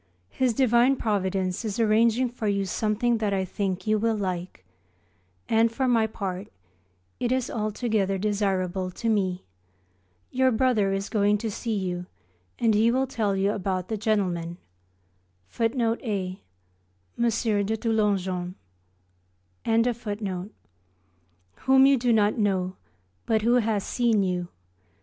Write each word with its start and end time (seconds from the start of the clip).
His 0.29 0.55
divine 0.55 0.95
Providence 0.95 1.63
is 1.63 1.79
arranging 1.79 2.27
for 2.27 2.47
you 2.47 2.65
something 2.65 3.19
that 3.19 3.33
I 3.35 3.45
think 3.45 3.85
you 3.85 3.99
will 3.99 4.15
like: 4.17 4.65
and 5.47 5.71
for 5.71 5.87
my 5.87 6.07
part, 6.07 6.47
it 7.19 7.31
is 7.31 7.51
altogether 7.51 8.17
desirable 8.17 8.89
to 8.89 9.07
me. 9.09 9.45
Your 10.31 10.49
brother 10.51 10.91
is 10.91 11.07
going 11.07 11.37
to 11.37 11.51
see 11.51 11.75
you 11.75 12.07
and 12.57 12.73
he 12.73 12.89
will 12.89 13.05
tell 13.05 13.35
you 13.35 13.51
about 13.51 13.89
the 13.89 13.95
gentleman,[A] 13.95 14.57
whom 21.55 21.85
you 21.85 21.97
do 21.99 22.11
not 22.13 22.37
know 22.39 22.75
but 23.27 23.41
who 23.43 23.53
has 23.53 23.83
seen 23.83 24.23
you. 24.23 24.47